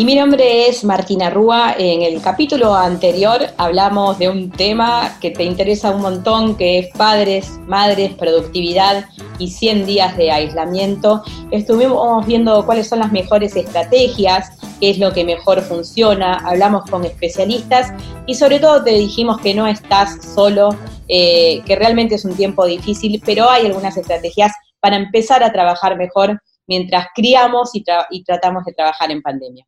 [0.00, 1.74] Y mi nombre es Martina Rúa.
[1.76, 6.88] En el capítulo anterior hablamos de un tema que te interesa un montón, que es
[6.96, 9.04] padres, madres, productividad
[9.38, 11.22] y 100 días de aislamiento.
[11.50, 17.04] Estuvimos viendo cuáles son las mejores estrategias qué es lo que mejor funciona, hablamos con
[17.04, 17.92] especialistas
[18.24, 20.70] y sobre todo te dijimos que no estás solo,
[21.08, 25.98] eh, que realmente es un tiempo difícil, pero hay algunas estrategias para empezar a trabajar
[25.98, 27.84] mejor mientras criamos y,
[28.24, 29.66] tratamos de trabajar en pandemia.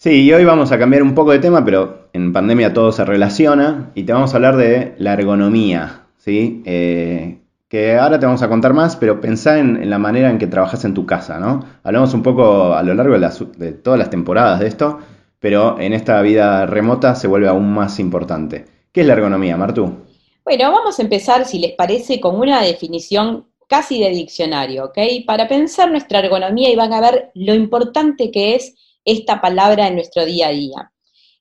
[0.00, 3.04] Sí, y hoy vamos a cambiar un poco de tema, pero en pandemia todo se
[3.04, 6.62] relaciona y te vamos a hablar de la ergonomía, ¿sí?
[6.66, 10.46] Eh, que ahora te vamos a contar más, pero pensá en, la manera en que
[10.46, 11.64] trabajas en tu casa, ¿no?
[11.82, 15.00] Hablamos un poco a lo largo de, todas las temporadas de esto,
[15.40, 18.66] pero en esta vida remota se vuelve aún más importante.
[18.92, 20.04] ¿Qué es la ergonomía, Martú?
[20.44, 24.98] Bueno, vamos a empezar, si les parece, con una definición casi de diccionario, ¿ok?
[25.26, 29.94] Para pensar nuestra ergonomía y van a ver lo importante que es esta palabra en
[29.94, 30.92] nuestro día a día.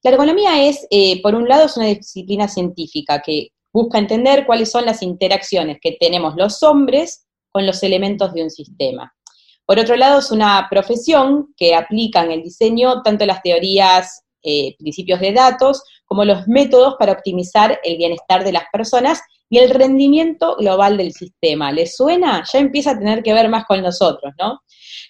[0.03, 4.71] La ergonomía es, eh, por un lado, es una disciplina científica que busca entender cuáles
[4.71, 9.13] son las interacciones que tenemos los hombres con los elementos de un sistema.
[9.65, 14.75] Por otro lado, es una profesión que aplica en el diseño tanto las teorías, eh,
[14.77, 19.69] principios de datos, como los métodos para optimizar el bienestar de las personas y el
[19.69, 21.71] rendimiento global del sistema.
[21.71, 22.43] ¿Les suena?
[22.51, 24.61] Ya empieza a tener que ver más con nosotros, ¿no?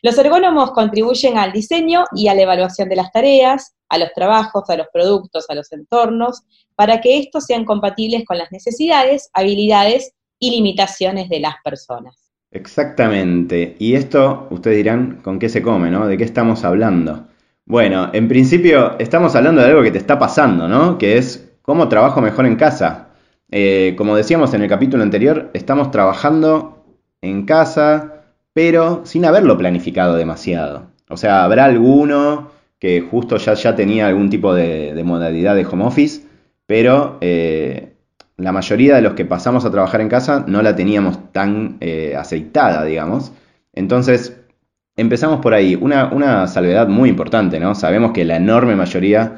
[0.02, 4.70] Los ergónomos contribuyen al diseño y a la evaluación de las tareas, a los trabajos,
[4.70, 6.44] a los productos, a los entornos,
[6.76, 12.32] para que estos sean compatibles con las necesidades, habilidades y limitaciones de las personas.
[12.52, 13.76] Exactamente.
[13.80, 16.08] Y esto, ustedes dirán, ¿con qué se come, no?
[16.08, 17.28] ¿De qué estamos hablando?
[17.66, 20.98] Bueno, en principio estamos hablando de algo que te está pasando, ¿no?
[20.98, 23.10] Que es cómo trabajo mejor en casa.
[23.50, 26.86] Eh, como decíamos en el capítulo anterior, estamos trabajando
[27.22, 28.17] en casa,
[28.58, 30.88] pero sin haberlo planificado demasiado.
[31.10, 35.86] O sea, habrá alguno que justo ya, ya tenía algún tipo de, modalidad de home
[35.86, 36.24] office,
[36.66, 37.94] pero eh,
[38.36, 42.16] la mayoría de los que pasamos a trabajar en casa no la teníamos tan eh,
[42.18, 43.32] aceitada, digamos.
[43.74, 44.36] Entonces,
[44.96, 45.76] empezamos por ahí.
[45.76, 47.76] Una, una, salvedad muy importante, ¿no?
[47.76, 49.36] Sabemos que la enorme mayoría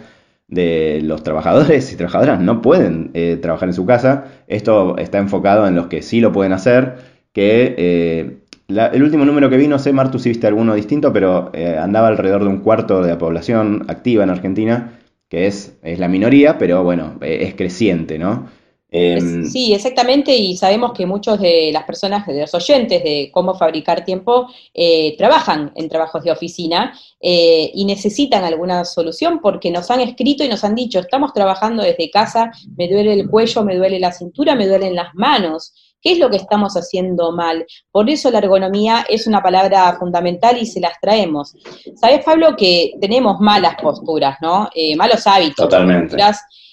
[0.47, 4.27] de los trabajadores y trabajadoras no pueden eh, trabajar en su casa.
[4.47, 6.99] Esto está enfocado en los que sí lo pueden hacer,
[7.33, 8.38] que
[8.69, 12.07] el último número que vi, no sé, Martu, si viste alguno distinto, pero eh, andaba
[12.07, 16.57] alrededor de un cuarto de la población activa en Argentina, que es, es la minoría,
[16.57, 18.47] pero bueno, eh, es creciente, ¿no?
[18.91, 23.53] Em, sí, exactamente, y sabemos que muchos de las personas, de los oyentes de cómo
[23.53, 29.99] fabricar tiempo, eh, trabajan en trabajos de oficina y necesitan alguna solución porque nos han
[29.99, 33.99] escrito y nos han dicho, estamos trabajando desde casa, me duele el cuello, me duele
[33.99, 35.73] la cintura, me duelen las manos.
[36.01, 37.65] ¿Qué es lo que estamos haciendo mal?
[37.91, 41.53] Por eso la ergonomía es una palabra fundamental y se las traemos.
[41.95, 44.69] Sabes, Pablo, que tenemos malas posturas, ¿no?
[44.73, 45.67] Eh, malos hábitos.
[45.67, 46.15] Totalmente.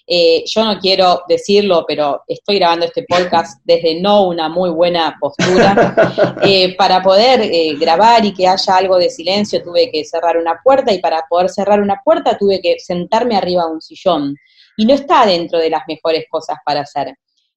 [0.08, 5.16] Eh, yo no quiero decirlo, pero estoy grabando este podcast desde no una muy buena
[5.20, 5.94] postura.
[6.42, 10.92] Eh, para poder grabar y que haya algo de silencio tuve que cerrar una puerta
[10.92, 14.36] y para poder cerrar una puerta tuve que sentarme arriba de un sillón.
[14.76, 17.16] Y no está dentro de las mejores cosas para hacer.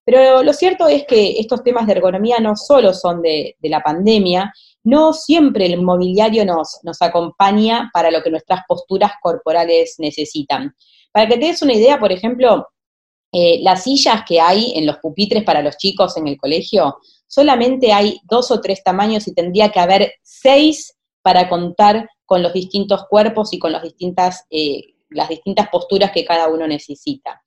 [0.10, 4.52] Pero lo cierto es que estos temas de ergonomía no solo son de, la pandemia,
[4.84, 10.76] no siempre el mobiliario nos, acompaña para lo que nuestras posturas corporales necesitan.
[11.12, 12.70] Para que te des una idea, por ejemplo,
[13.32, 16.98] eh, las sillas que hay en los pupitres para los chicos en el colegio,
[17.28, 22.54] solamente hay dos o tres tamaños y tendría que haber seis para contar con los
[22.54, 27.44] distintos cuerpos y con las distintas, eh, las distintas posturas que cada uno necesita.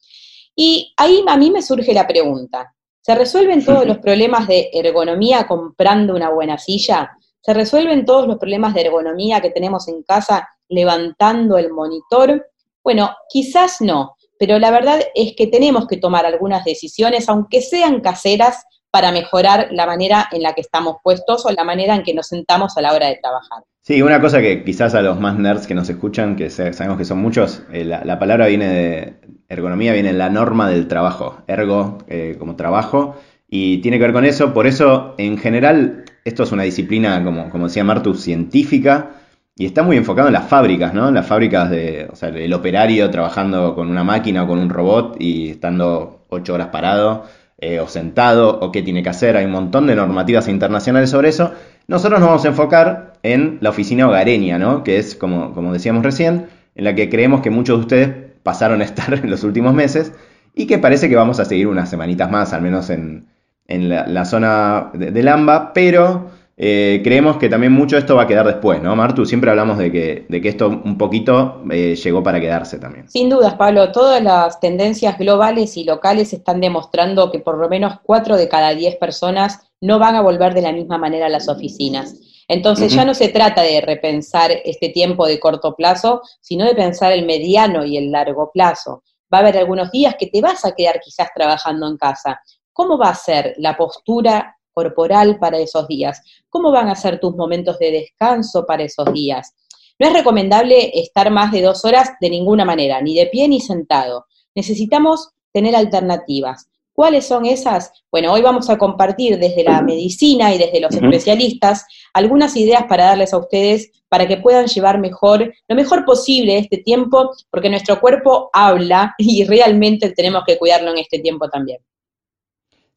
[0.54, 5.46] Y ahí a mí me surge la pregunta, ¿se resuelven todos los problemas de ergonomía
[5.46, 7.16] comprando una buena silla?
[7.40, 12.46] ¿Se resuelven todos los problemas de ergonomía que tenemos en casa levantando el monitor?
[12.84, 18.00] Bueno, quizás no, pero la verdad es que tenemos que tomar algunas decisiones, aunque sean
[18.00, 22.12] caseras, para mejorar la manera en la que estamos puestos o la manera en que
[22.12, 23.64] nos sentamos a la hora de trabajar.
[23.84, 27.04] Sí, una cosa que quizás a los más nerds que nos escuchan, que sabemos que
[27.04, 29.14] son muchos, eh, la, palabra viene de
[29.48, 33.16] ergonomía, viene de la norma del trabajo, ergo eh, como trabajo,
[33.48, 37.50] y tiene que ver con eso, por eso en general esto es una disciplina, como,
[37.50, 39.16] como decía Martu, científica,
[39.56, 41.08] y está muy enfocado en las fábricas, ¿no?
[41.08, 44.70] En las fábricas de, o sea, el operario trabajando con una máquina o con un
[44.70, 47.24] robot y estando ocho horas parado
[47.58, 49.36] eh, o sentado o qué tiene que hacer.
[49.36, 51.52] Hay un montón de normativas internacionales sobre eso.
[51.88, 54.84] Nosotros nos vamos a enfocar en la oficina hogareña, ¿no?
[54.84, 58.08] Que es, como, como decíamos recién, en la que creemos que muchos de ustedes
[58.42, 60.12] pasaron a estar en los últimos meses
[60.54, 63.26] y que parece que vamos a seguir unas semanitas más, al menos en,
[63.68, 68.26] la, zona de, de Lamba, pero eh, creemos que también mucho de esto va a
[68.26, 69.24] quedar después, ¿no, Martu?
[69.24, 73.08] Siempre hablamos de que, de que esto un poquito eh, llegó para quedarse también.
[73.08, 77.94] Sin dudas, Pablo, todas las tendencias globales y locales están demostrando que por lo menos
[78.02, 81.48] cuatro de cada diez personas no van a volver de la misma manera a las
[81.48, 82.14] oficinas.
[82.48, 87.12] Entonces ya no se trata de repensar este tiempo de corto plazo, sino de pensar
[87.12, 89.04] el mediano y el largo plazo.
[89.32, 92.40] Va a haber algunos días que te vas a quedar quizás trabajando en casa.
[92.72, 96.22] ¿Cómo va a ser la postura corporal para esos días?
[96.48, 99.54] ¿Cómo van a ser tus momentos de descanso para esos días?
[99.98, 103.60] No es recomendable estar más de dos horas de ninguna manera, ni de pie ni
[103.60, 104.26] sentado.
[104.54, 106.68] Necesitamos tener alternativas.
[106.94, 107.90] ¿Cuáles son esas?
[108.10, 113.04] Bueno, hoy vamos a compartir desde la medicina y desde los especialistas algunas ideas para
[113.04, 117.98] darles a ustedes para que puedan llevar mejor, lo mejor posible este tiempo, porque nuestro
[117.98, 121.78] cuerpo habla y realmente tenemos que cuidarlo en este tiempo también.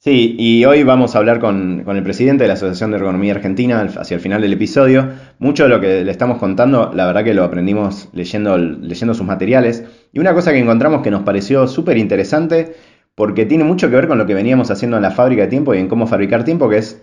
[0.06, 3.82] Sí, y hoy vamos a hablar con, el presidente de la Asociación de Ergonomía Argentina
[3.82, 5.10] hacia el final del episodio.
[5.40, 9.26] Mucho de lo que le estamos contando, la verdad que lo aprendimos leyendo, leyendo sus
[9.26, 9.84] materiales.
[10.14, 12.76] Y una cosa que encontramos que nos pareció súper interesante,
[13.16, 15.74] porque tiene mucho que ver con lo que veníamos haciendo en la fábrica de tiempo
[15.74, 17.02] y en cómo fabricar tiempo, que es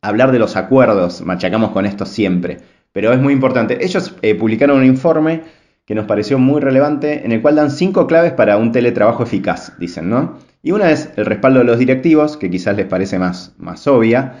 [0.00, 1.20] hablar de los acuerdos.
[1.20, 2.58] Machacamos con esto siempre,
[2.92, 3.84] pero es muy importante.
[3.84, 5.42] Ellos eh, publicaron un informe
[5.84, 9.76] que nos pareció muy relevante, en el cual dan cinco claves para un teletrabajo eficaz,
[9.80, 10.38] dicen, ¿no?
[10.64, 14.36] Y una es el respaldo de los directivos, que quizás les parece más, más obvia,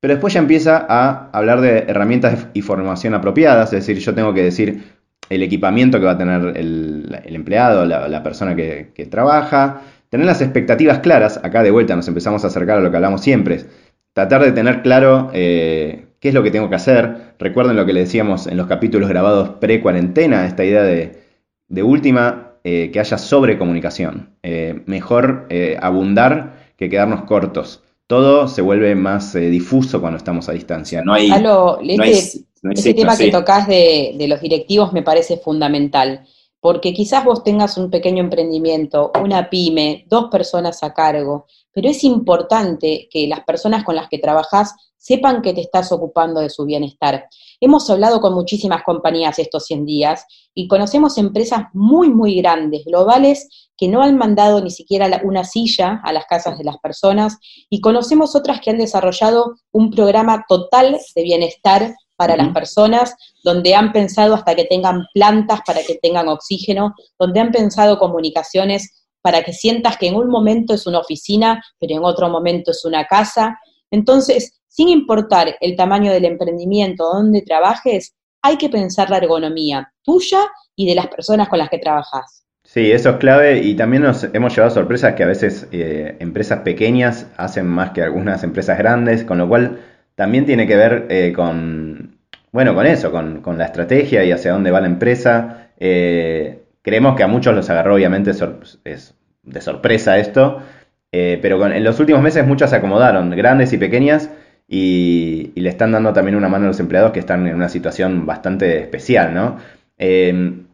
[0.00, 4.34] pero después ya empieza a hablar de herramientas y formación apropiadas, es decir, yo tengo
[4.34, 4.82] que decir
[5.30, 9.80] el equipamiento que va a tener el, empleado, la, persona que, trabaja,
[10.10, 13.22] tener las expectativas claras, acá de vuelta nos empezamos a acercar a lo que hablamos
[13.22, 13.64] siempre,
[14.12, 17.94] tratar de tener claro eh, qué es lo que tengo que hacer, recuerden lo que
[17.94, 21.22] le decíamos en los capítulos grabados pre-cuarentena, esta idea de,
[21.68, 24.36] de última, eh, que haya sobrecomunicación.
[24.42, 27.82] Eh, mejor eh, abundar que quedarnos cortos.
[28.06, 31.02] Todo se vuelve más difuso cuando estamos a distancia.
[31.02, 36.24] No hay, este, tema que tocas de, de los directivos me parece fundamental
[36.62, 42.04] porque quizás vos tengas un pequeño emprendimiento, una pyme, dos personas a cargo, pero es
[42.04, 46.64] importante que las personas con las que trabajas sepan que te estás ocupando de su
[46.64, 47.26] bienestar.
[47.60, 53.48] Hemos hablado con muchísimas compañías estos 100 días y conocemos empresas muy, muy grandes, globales,
[53.76, 57.38] que no han mandado ni siquiera una silla a las casas de las personas
[57.68, 63.74] y conocemos otras que han desarrollado un programa total de bienestar para las personas, donde
[63.74, 69.42] han pensado hasta que tengan plantas para que tengan oxígeno, donde han pensado comunicaciones para
[69.42, 73.06] que sientas que en un momento es una oficina, pero en otro momento es una
[73.06, 73.58] casa.
[73.92, 80.40] Entonces, sin importar el tamaño del emprendimiento donde trabajes, hay que pensar la ergonomía tuya
[80.74, 82.44] y de las personas con las que trabajas.
[82.64, 86.60] Sí, eso es clave y también nos hemos llevado sorpresas que a veces eh, empresas
[86.60, 89.80] pequeñas hacen más que algunas empresas grandes, con lo cual
[90.14, 92.18] también tiene que ver eh, con,
[92.50, 95.68] bueno, con eso, con, la estrategia y hacia dónde va la empresa.
[95.78, 100.62] Eh, creemos que a muchos los agarró obviamente de sorpresa esto,
[101.12, 104.30] pero en los últimos meses muchas se acomodaron, grandes y pequeñas,
[104.68, 108.24] y, le están dando también una mano a los empleados que están en una situación
[108.24, 109.58] bastante especial, ¿no?
[109.98, 110.64] Em,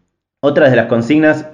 [0.41, 1.47] otra de las consignas,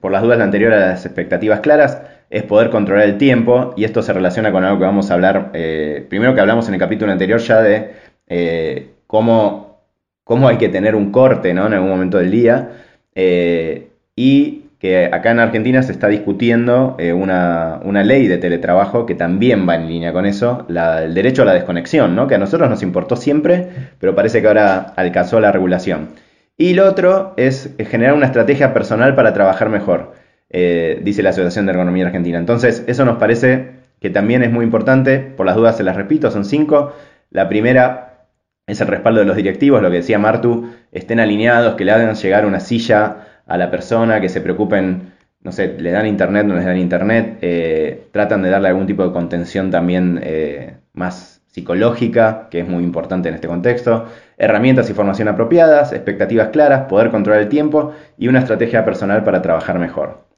[0.00, 3.84] por las dudas la anterior a las expectativas claras, es poder controlar el tiempo y
[3.84, 6.80] esto se relaciona con algo que vamos a hablar, eh, primero que hablamos en el
[6.80, 7.90] capítulo anterior ya de
[8.28, 9.80] eh, cómo,
[10.24, 11.66] cómo, hay que tener un corte ¿no?
[11.66, 12.70] en algún momento del día
[13.14, 19.14] eh, y que acá en Argentina se está discutiendo eh, una, ley de teletrabajo que
[19.14, 22.26] también va en línea con eso, el derecho a la desconexión, ¿no?
[22.26, 23.68] que a nosotros nos importó siempre,
[23.98, 26.08] pero parece que ahora alcanzó la regulación.
[26.56, 30.14] Y lo otro es generar una estrategia personal para trabajar mejor,
[30.48, 32.38] eh, dice la Asociación de Ergonomía Argentina.
[32.38, 36.30] Entonces, eso nos parece que también es muy importante, por las dudas se las repito,
[36.30, 36.94] son cinco.
[37.30, 38.26] La primera
[38.66, 42.14] es el respaldo de los directivos, lo que decía Martu, estén alineados, que le hagan
[42.14, 46.54] llegar una silla a la persona, que se preocupen, no sé, le dan internet, no
[46.54, 52.46] les dan internet, eh, tratan de darle algún tipo de contención también eh, más psicológica,
[52.48, 54.06] que es muy importante en este contexto,
[54.38, 59.42] herramientas y formación apropiadas, expectativas claras, poder controlar el tiempo y una estrategia personal para
[59.42, 60.28] trabajar mejor.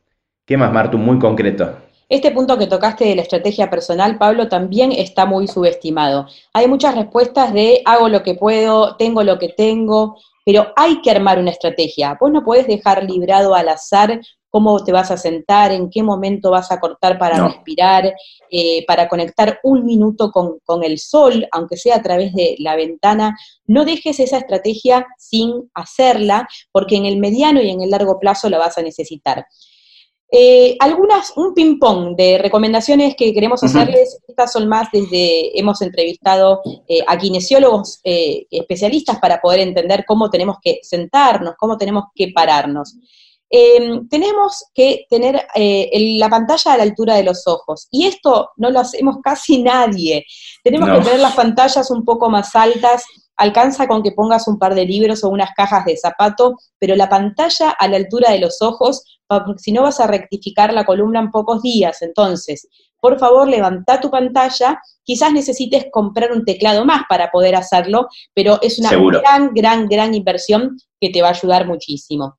[0.46, 0.96] ¿Qué más, Martu?
[0.96, 1.76] Muy concreto.
[2.08, 6.28] Este punto que tocaste de la estrategia personal, Pablo, también está muy subestimado.
[6.54, 11.10] Hay muchas respuestas de hago lo que puedo, tengo lo que tengo, pero hay que
[11.10, 12.16] armar una estrategia.
[12.20, 14.20] Vos no podés dejar librado al azar
[14.52, 18.12] cómo te vas a sentar, en qué momento vas a cortar para respirar,
[18.50, 22.76] eh, para conectar un minuto con, con, el sol, aunque sea a través de la
[22.76, 23.34] ventana.
[23.66, 28.50] No dejes esa estrategia sin hacerla, porque en el mediano y en el largo plazo
[28.50, 29.46] la vas a necesitar.
[30.34, 36.62] Eh, algunas, un ping-pong de recomendaciones que queremos hacerles, estas son más desde, hemos entrevistado
[36.88, 42.32] eh, a kinesiólogos eh, especialistas para poder entender cómo tenemos que sentarnos, cómo tenemos que
[42.34, 42.96] pararnos.
[43.50, 48.70] Em, tenemos que tener la pantalla a la altura de los ojos, y esto no
[48.70, 50.24] lo hacemos casi nadie.
[50.64, 53.04] Tenemos que tener las pantallas un poco más altas,
[53.36, 57.10] alcanza con que pongas un par de libros o unas cajas de zapato, pero la
[57.10, 61.20] pantalla a la altura de los ojos porque si no vas a rectificar la columna
[61.20, 62.02] en pocos días.
[62.02, 62.68] Entonces,
[63.00, 64.80] por favor, levanta tu pantalla.
[65.02, 70.14] Quizás necesites comprar un teclado más para poder hacerlo, pero es una gran, gran, gran
[70.14, 72.38] inversión que te va a ayudar muchísimo.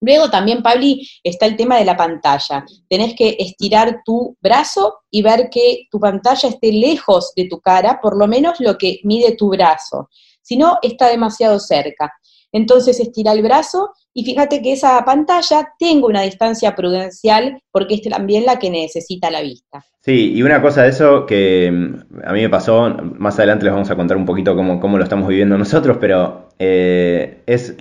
[0.00, 2.64] Luego también, Pabli, está el tema de la pantalla.
[2.88, 7.98] Tenés que estirar tu brazo y ver que tu pantalla esté lejos de tu cara,
[8.00, 10.08] por lo menos lo que mide tu brazo.
[10.42, 12.12] Si no, está demasiado cerca.
[12.56, 18.02] Entonces estira el brazo y fíjate que esa pantalla tenga una distancia prudencial porque es
[18.02, 19.84] también la que necesita la vista.
[20.00, 23.74] Sí, y una cosa de eso que mm, a mí me pasó, más adelante les
[23.74, 27.76] vamos a contar un poquito cómo, cómo lo estamos viviendo nosotros, pero eh, es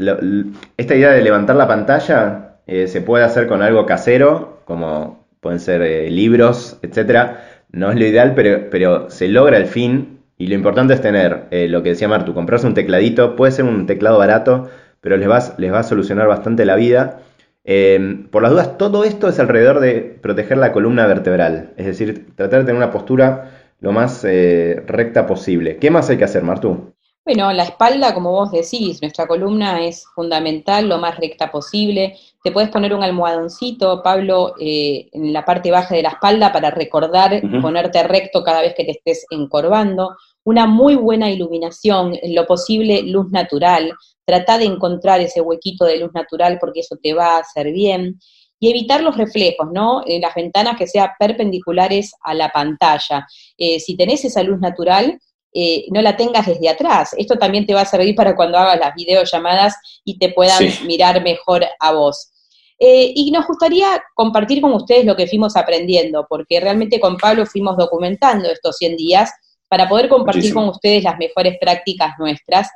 [0.78, 5.60] esta idea de levantar la pantalla eh, se puede hacer con algo casero, como pueden
[5.60, 7.46] ser eh, libros, etcétera.
[7.72, 11.48] No es lo ideal, pero, pero se logra el fin y lo importante es tener
[11.52, 14.70] lo que decía Martu, comprarse un tecladito, puede ser un teclado barato,
[15.02, 17.20] pero les va, les a solucionar bastante la vida.
[17.64, 22.28] Eh, por las dudas, todo esto es alrededor de proteger la columna vertebral, es decir,
[22.36, 25.78] tratar de tener una postura lo más eh, recta posible.
[25.78, 26.94] ¿Qué más hay que hacer, Martú?
[27.24, 32.16] Bueno, la espalda, como vos decís, nuestra columna es fundamental, lo más recta posible.
[32.46, 36.70] Te puedes poner un almohadoncito, Pablo, eh, en la parte baja de la espalda para
[36.70, 40.16] recordar ponerte recto cada vez que te estés encorvando.
[40.44, 43.92] Una muy buena iluminación, en lo posible luz natural.
[44.24, 48.20] Trata de encontrar ese huequito de luz natural porque eso te va a hacer bien.
[48.60, 50.04] Y evitar los reflejos, ¿no?
[50.06, 53.26] En las ventanas que sean perpendiculares a la pantalla.
[53.58, 55.20] Eh, si tenés esa luz natural,
[55.52, 57.16] eh, no la tengas desde atrás.
[57.18, 61.24] Esto también te va a servir para cuando hagas las videollamadas y te puedan mirar
[61.24, 62.34] mejor a vos.
[62.78, 67.46] Eh, y nos gustaría compartir con ustedes lo que fuimos aprendiendo, porque realmente con Pablo
[67.46, 69.32] fuimos documentando estos 100 días
[69.68, 72.70] para poder compartir con ustedes las mejores prácticas nuestras.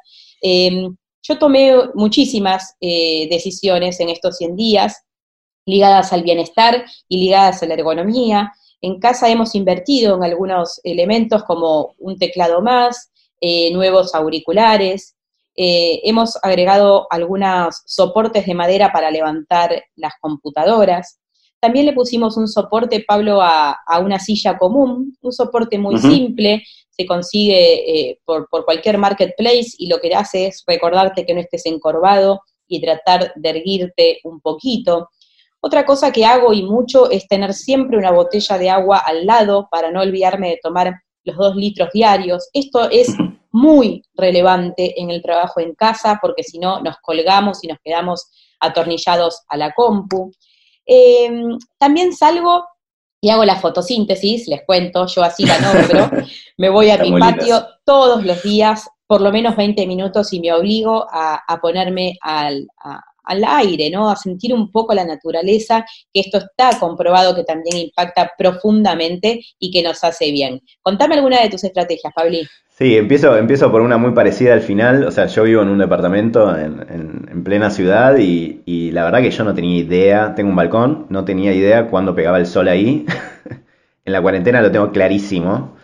[1.22, 5.04] Yo tomé muchísimas eh, decisiones en estos 100 días
[5.66, 8.52] ligadas al bienestar y ligadas a la ergonomía.
[8.82, 15.16] En casa hemos invertido en algunos elementos como un teclado más, eh, nuevos auriculares,
[15.62, 21.20] eh, hemos agregado algunos soportes de madera para levantar las computadoras.
[21.60, 27.06] También le pusimos un soporte, Pablo, a, una silla común, un soporte muy simple, se
[27.06, 32.40] consigue eh, por, cualquier marketplace y lo que hace es recordarte que no estés encorvado
[32.66, 35.10] y tratar de erguirte un poquito.
[35.60, 39.68] Otra cosa que hago y mucho es tener siempre una botella de agua al lado
[39.70, 40.94] para no olvidarme de tomar
[41.26, 42.48] los dos litros diarios.
[42.54, 43.14] Esto es
[43.52, 48.30] muy relevante en el trabajo en casa porque si no nos colgamos y nos quedamos
[48.60, 50.32] atornillados a la compu.
[50.86, 52.66] Em, también salgo
[53.22, 56.10] y hago la fotosíntesis, les cuento, yo así la nombro,
[56.58, 60.54] me voy a mi patio todos los días, por lo menos 20 minutos y me
[60.54, 62.68] obligo a, ponerme al,
[63.30, 64.10] al aire, ¿no?
[64.10, 69.72] A sentir un poco la naturaleza, que esto está comprobado que también impacta profundamente y
[69.72, 70.62] que nos hace bien.
[70.82, 72.48] Contame alguna de tus estrategias, Pabli.
[72.80, 75.04] Sí, empiezo, empiezo por una muy parecida al final.
[75.04, 79.44] O sea, yo vivo en un departamento en, plena ciudad y, la verdad que yo
[79.44, 80.34] no tenía idea.
[80.34, 83.06] Tengo un balcón, no tenía idea cuándo pegaba el sol ahí.
[84.06, 85.76] en la cuarentena lo tengo clarísimo.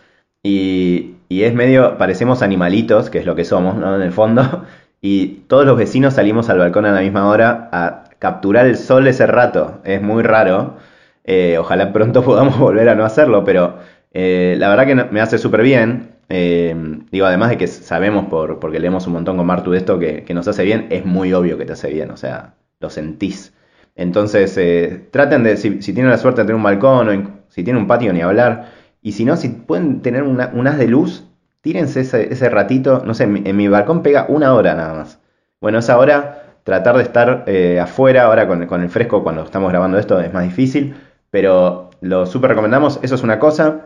[0.42, 3.96] Y, y, es medio, parecemos animalitos, que es lo que somos, ¿no?
[3.96, 4.66] En el fondo.
[5.02, 9.06] Y todos los vecinos salimos al balcón a la misma hora a capturar el sol
[9.08, 9.82] ese rato.
[9.84, 10.78] Es muy raro.
[11.25, 13.78] Eh, ojalá pronto podamos volver a no hacerlo, pero
[14.14, 16.14] eh, la verdad que me hace súper bien.
[16.29, 16.75] Eh,
[17.12, 20.25] digo, además de que sabemos, por, porque leemos un montón con Martu de esto, que,
[20.34, 23.53] nos hace bien, es muy obvio que te hace bien, o sea, lo sentís.
[23.96, 27.84] Entonces, eh, traten de, si, tienen la suerte de tener un balcón o si tienen
[27.84, 28.72] un patio, ni hablar.
[29.01, 31.25] Y si no, si pueden tener un haz de luz,
[31.65, 35.20] tírense ese, ese ratito, no sé, en mi, balcón pega una hora nada más.
[35.60, 39.72] Bueno, esa hora, tratar de estar eh, afuera, ahora con, con el fresco, cuando estamos
[39.72, 40.96] grabando esto, es más difícil,
[41.32, 43.82] pero lo súper recomendamos, eso es una cosa.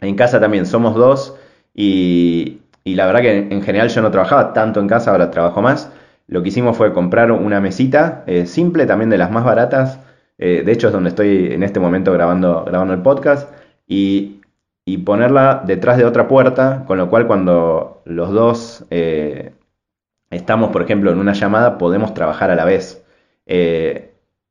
[0.00, 1.36] En casa también somos dos.
[1.80, 5.90] Y, la verdad que en general yo no trabajaba tanto en casa, ahora trabajo más.
[6.26, 9.98] lo que hicimos fue comprar una mesita eh, simple, también de las más baratas.
[10.38, 13.50] Eh, de hecho, es donde estoy en este momento grabando, grabando el podcast.
[13.86, 14.36] Y,
[15.04, 19.52] ponerla detrás de otra puerta, con lo cual cuando los dos eh,
[20.30, 23.04] estamos, por ejemplo, en una llamada, podemos trabajar a la vez.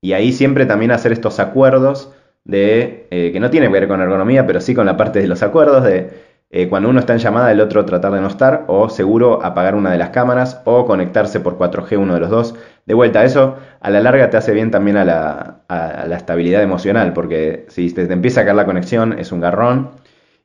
[0.02, 2.14] y ahí siempre también hacer estos acuerdos
[2.46, 5.44] de que no tiene que ver con ergonomía, pero sí con la parte de los
[5.44, 8.90] acuerdos de eh, cuando uno está en llamada, el otro tratar de no estar, o
[8.90, 12.56] seguro apagar una de las cámaras, o conectarse por 4G uno de los dos.
[12.88, 17.66] De vuelta, eso a la larga te hace bien también a la, estabilidad emocional, porque
[17.70, 19.92] si te, empieza a caer la conexión, es un garrón.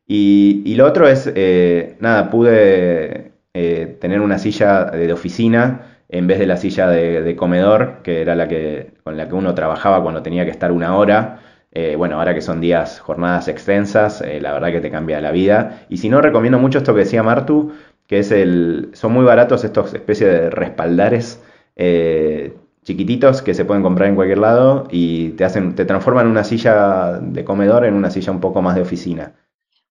[0.06, 6.38] Y, lo otro es, eh, nada, pude eh, tener una silla de, oficina en vez
[6.38, 10.02] de la silla de, de, comedor, que era la que, con la que uno trabajaba
[10.02, 11.40] cuando tenía que estar una hora.
[11.76, 15.32] Eh, bueno, ahora que son días, jornadas extensas, eh, la verdad que te cambia la
[15.32, 15.84] vida.
[15.88, 17.72] Y si no, recomiendo mucho esto que decía Martu,
[18.06, 18.90] que es el.
[18.92, 21.42] Son muy baratos estos especies de respaldares
[21.74, 22.54] eh,
[22.84, 27.18] chiquititos que se pueden comprar en cualquier lado y te hacen, te transforman una silla
[27.20, 29.34] de comedor en una silla un poco más de oficina.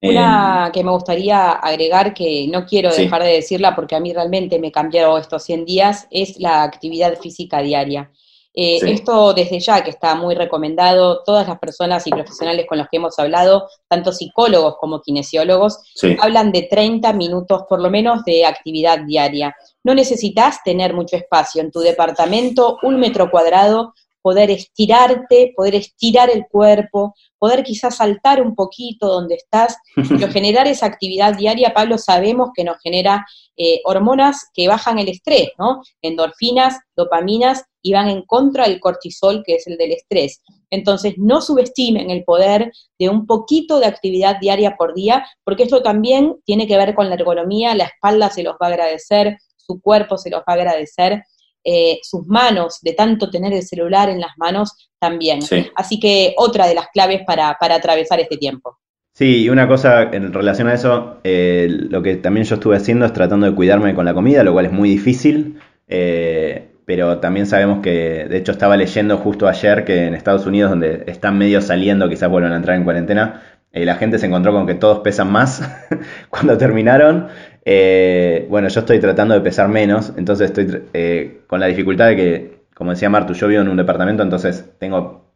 [0.01, 4.59] Una que me gustaría agregar, que no quiero dejar de decirla porque a mí realmente
[4.59, 8.11] me cambió estos 100 días, es la actividad física diaria.
[8.55, 12.87] Eh, esto desde ya que está muy recomendado, todas las personas y profesionales con los
[12.89, 15.79] que hemos hablado, tanto psicólogos como kinesiólogos,
[16.21, 19.55] hablan de 30 minutos por lo menos de actividad diaria.
[19.83, 23.93] No necesitas tener mucho espacio en tu departamento, un metro cuadrado,
[24.23, 29.77] poder estirarte, poder estirar el cuerpo, poder quizás saltar un poquito donde estás,
[30.09, 33.25] pero generar esa actividad diaria, Pablo, sabemos que nos genera
[33.57, 35.81] eh, hormonas que bajan el estrés, ¿no?
[36.01, 40.41] Endorfinas, dopaminas, y van en contra del cortisol, que es el del estrés.
[40.71, 45.83] Entonces, no subestimen el poder de un poquito de actividad diaria por día, porque esto
[45.83, 49.79] también tiene que ver con la ergonomía, la espalda se los va a agradecer, su
[49.81, 51.23] cuerpo se los va a agradecer,
[51.65, 55.41] eh, sus manos, de tanto tener el celular en las manos, también.
[55.75, 58.79] Así que otra de las claves para, atravesar este tiempo.
[59.13, 63.05] Sí, y una cosa en relación a eso, eh, lo que también yo estuve haciendo
[63.05, 65.59] es tratando de cuidarme con la comida, lo cual es muy difícil.
[65.87, 70.71] Eh, pero también sabemos que, de hecho estaba leyendo justo ayer que en Estados Unidos,
[70.71, 73.41] donde están medio saliendo, quizás vuelvan a entrar en cuarentena,
[73.73, 75.61] eh, la gente se encontró con que todos pesan más
[76.29, 77.27] cuando terminaron.
[77.65, 82.15] Eh, bueno, yo estoy tratando de pesar menos, entonces estoy eh, con la dificultad de
[82.15, 85.31] que, como decía Martu, yo vivo en un departamento, entonces tengo,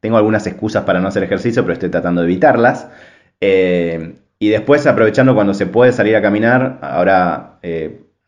[0.00, 2.88] tengo algunas excusas para no hacer ejercicio, pero estoy tratando de evitarlas.
[4.38, 7.58] y después, aprovechando cuando se puede salir a caminar, ahora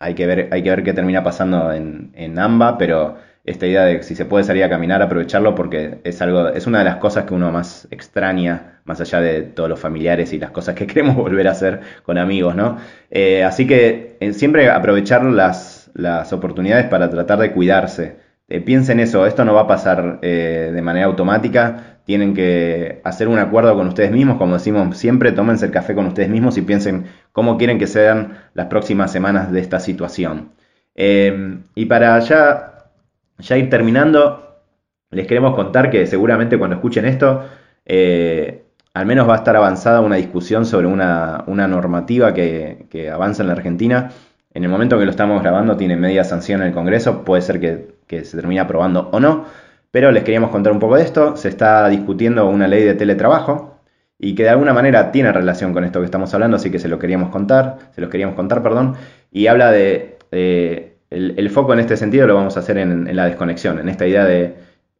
[0.00, 3.84] hay que ver, hay que ver qué termina pasando en, en AMBA, pero esta idea
[3.84, 6.96] de si se puede salir a caminar, aprovecharlo porque es algo, es una de las
[6.96, 10.86] cosas que uno más extraña, más allá de todos los familiares y las cosas que
[10.88, 12.78] queremos volver a hacer con amigos, ¿no?
[13.10, 18.16] Eh, así que eh, siempre aprovechar las, las oportunidades para tratar de cuidarse.
[18.48, 23.38] Eh, piensen eso, esto no va a pasar de manera automática, tienen que hacer un
[23.38, 27.04] acuerdo con ustedes mismos, como decimos siempre, tómense el café con ustedes mismos y piensen
[27.32, 30.52] cómo quieren que sean las próximas semanas de esta situación.
[30.94, 32.92] Eh, y para ya,
[33.36, 34.62] ya ir terminando,
[35.10, 37.44] les queremos contar que seguramente cuando escuchen esto,
[37.84, 43.48] eh, al menos va a estar avanzada una discusión sobre una, normativa que, avanza en
[43.48, 44.12] la Argentina.
[44.54, 47.60] En el momento que lo estamos grabando tiene media sanción en el Congreso, puede ser
[47.60, 51.36] que, que se termine aprobando o no pero les queríamos contar un poco de esto.
[51.36, 53.80] Se está discutiendo una ley de teletrabajo
[54.18, 56.88] y que de alguna manera tiene relación con esto que estamos hablando, así que se
[56.88, 58.96] lo queríamos contar, se los queríamos contar, perdón,
[59.30, 60.18] y habla de
[61.10, 64.24] el, foco en este sentido lo vamos a hacer en, la desconexión, en esta idea
[64.24, 64.54] de,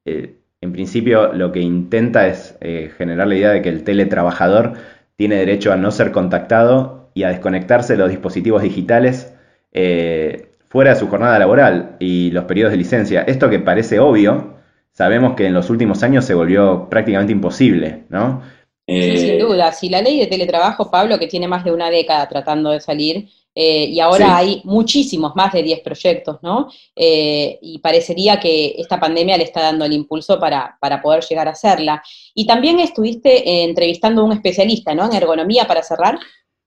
[0.05, 4.75] eh, en principio, lo que intenta es eh, generar la idea de que el teletrabajador
[5.17, 9.35] tiene derecho a no ser contactado y a desconectarse de los dispositivos digitales
[9.73, 13.23] eh, fuera de su jornada laboral y los periodos de licencia.
[13.23, 14.58] Esto que parece obvio,
[14.99, 18.43] sabemos que en los últimos años se volvió prácticamente imposible, ¿no?
[18.85, 19.71] Sí, sin eh, duda.
[19.71, 23.29] Si la ley de teletrabajo, Pablo, que tiene más de una década tratando de salir,
[23.55, 26.69] eh, y ahora hay muchísimos, más de 10 proyectos, ¿no?
[26.97, 31.47] Eh, y parecería que esta pandemia le está dando el impulso para, para poder llegar
[31.47, 32.03] a hacerla.
[32.35, 35.07] Y también estuviste entrevistando a un especialista, ¿no?
[35.07, 36.19] En ergonomía, para cerrar.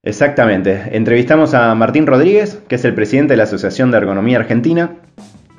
[0.04, 0.90] Exactamente.
[0.94, 5.02] Entrevistamos a Martín Rodríguez, que es el presidente de la Asociación de Ergonomía Argentina,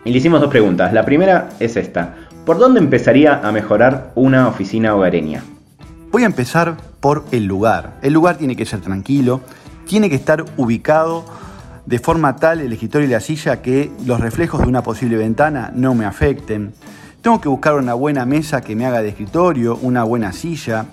[0.06, 0.94] y le hicimos dos preguntas.
[0.94, 2.30] La primera es esta.
[2.44, 5.44] ¿Por dónde empezaría a mejorar una oficina hogareña?
[6.10, 8.00] Voy a empezar por el lugar.
[8.02, 9.42] El lugar tiene que ser tranquilo,
[9.86, 11.24] tiene que estar ubicado
[11.86, 15.70] de forma tal el escritorio y la silla que los reflejos de una posible ventana
[15.72, 16.74] no me afecten.
[17.20, 20.86] Tengo que buscar una buena mesa que me haga de escritorio, una buena silla.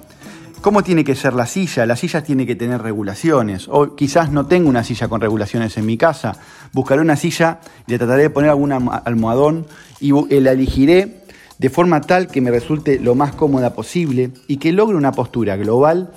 [0.61, 1.87] ¿Cómo tiene que ser la silla?
[1.87, 3.67] La silla tiene que tener regulaciones.
[3.71, 6.35] O quizás no tengo una silla con regulaciones en mi casa.
[6.73, 9.65] Buscaré una silla y le trataré de poner algún almohadón
[9.99, 11.19] y la elegiré
[11.59, 15.57] de forma tal que me resulte lo más cómoda posible y que logre una postura
[15.57, 16.09] global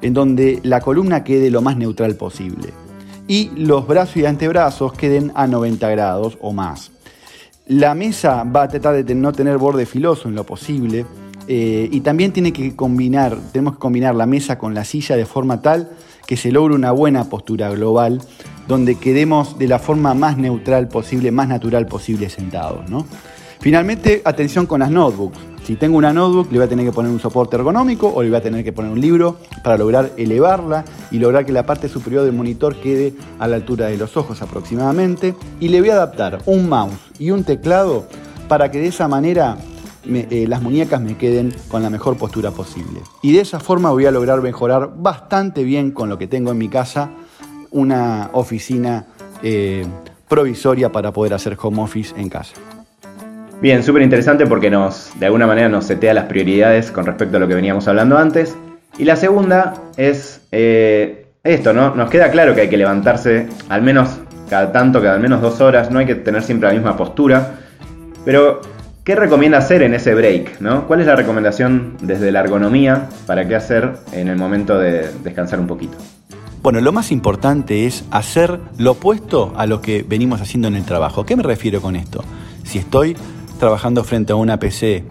[0.00, 2.72] en donde la columna quede lo más neutral posible
[3.26, 6.92] y los brazos y antebrazos queden a 90 grados o más.
[7.66, 11.06] La mesa va a tratar de no tener borde filoso en lo posible
[11.48, 15.26] eh, y también tiene que combinar, tenemos que combinar la mesa con la silla de
[15.26, 15.90] forma tal
[16.26, 18.22] que se logre una buena postura global
[18.68, 22.88] donde quedemos de la forma más neutral posible, más natural posible sentados.
[22.88, 23.06] ¿no?
[23.64, 25.38] Finalmente, atención con las notebooks.
[25.64, 28.28] Si tengo una notebook, le voy a tener que poner un soporte ergonómico o le
[28.28, 31.88] voy a tener que poner un libro para lograr elevarla y lograr que la parte
[31.88, 35.34] superior del monitor quede a la altura de los ojos aproximadamente.
[35.60, 38.06] Y le voy a adaptar un mouse y un teclado
[38.48, 39.56] para que de esa manera
[40.06, 43.00] eh, las muñecas me queden con la mejor postura posible.
[43.22, 46.58] Y de esa forma voy a lograr mejorar bastante bien con lo que tengo en
[46.58, 47.12] mi casa
[47.70, 49.06] una oficina
[49.42, 49.86] eh,
[50.28, 52.52] provisoria para poder hacer home office en casa.
[53.60, 57.40] Bien, súper interesante porque nos, de alguna manera nos setea las prioridades con respecto a
[57.40, 58.56] lo que veníamos hablando antes.
[58.98, 61.94] Y la segunda es eh, esto, ¿no?
[61.94, 65.60] Nos queda claro que hay que levantarse al menos cada tanto, cada al menos dos
[65.60, 67.56] horas, no hay que tener siempre la misma postura.
[68.24, 68.60] Pero,
[69.04, 70.60] ¿qué recomienda hacer en ese break?
[70.60, 70.86] ¿no?
[70.86, 75.58] ¿Cuál es la recomendación desde la ergonomía para qué hacer en el momento de descansar
[75.58, 75.96] un poquito?
[76.62, 80.84] Bueno, lo más importante es hacer lo opuesto a lo que venimos haciendo en el
[80.84, 81.26] trabajo.
[81.26, 82.24] ¿Qué me refiero con esto?
[82.62, 83.16] Si estoy
[83.58, 85.04] trabajando frente a una PC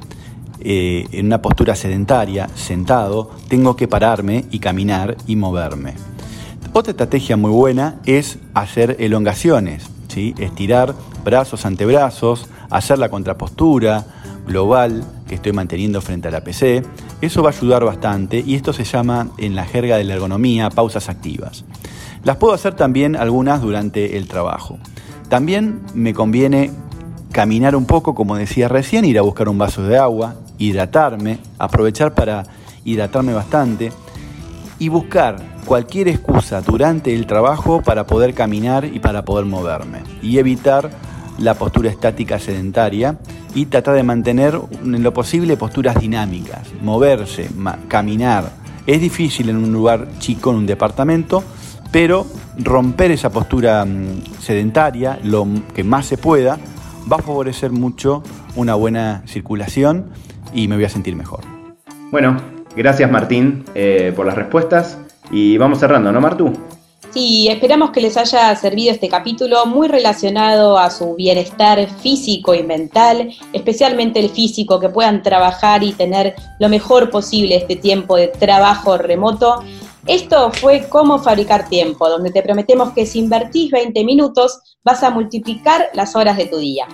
[0.60, 5.96] eh, en una postura sedentaria, sentado, tengo que pararme y caminar y moverme.
[6.72, 10.34] Otra estrategia muy buena es hacer elongaciones, ¿sí?
[10.40, 14.06] estirar brazos, antebrazos, hacer la contrapostura
[14.48, 16.84] global que estoy manteniendo frente a la PC.
[17.22, 20.70] Eso va a ayudar bastante y esto se llama en la jerga de la ergonomía
[20.70, 21.64] pausas activas.
[22.24, 24.80] Las puedo hacer también algunas durante el trabajo.
[25.30, 26.72] También me conviene
[27.34, 32.14] caminar un poco, como decía recién, ir a buscar un vaso de agua, hidratarme, aprovechar
[32.14, 32.44] para
[32.86, 33.92] hidratarme bastante
[34.78, 40.38] y buscar cualquier excusa durante el trabajo para poder caminar y para poder moverme y
[40.38, 40.92] evitar
[41.40, 43.18] la postura estática sedentaria
[43.56, 47.50] y tratar de mantener en lo posible posturas dinámicas, moverse,
[47.88, 48.52] caminar.
[48.86, 51.44] Es difícil en un lugar chico, en un departamento,
[51.92, 52.28] pero
[52.60, 56.60] romper esa postura mm, sedentaria lo que más se pueda
[57.12, 58.24] va a favorecer mucho
[58.56, 60.12] una buena circulación
[60.54, 61.42] y me voy a sentir mejor.
[62.12, 62.38] Bueno,
[62.76, 64.98] gracias Martín eh, por las respuestas
[65.32, 66.54] y vamos cerrando, ¿no Martú?
[67.14, 72.64] Sí, esperamos que les haya servido este capítulo muy relacionado a su bienestar físico y
[72.64, 78.30] mental, especialmente el físico, que puedan trabajar y tener lo mejor posible este tiempo de
[78.30, 79.64] trabajo remoto.
[80.08, 85.10] Esto fue Cómo fabricar tiempo, donde te prometemos que si invertís 20 minutos vas a
[85.10, 86.88] multiplicar las horas de tu día.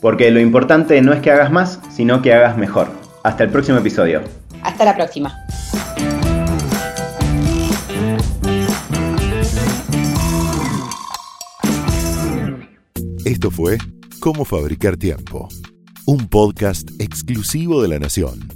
[0.00, 2.88] Porque lo importante no es que hagas más, sino que hagas mejor.
[3.24, 4.22] Hasta el próximo episodio.
[4.62, 5.36] Hasta la próxima.
[13.26, 13.76] Esto fue
[14.20, 15.48] Cómo Fabricar Tiempo,
[16.06, 18.55] un podcast exclusivo de La Nación.